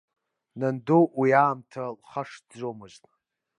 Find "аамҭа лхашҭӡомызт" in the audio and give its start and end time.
1.41-3.03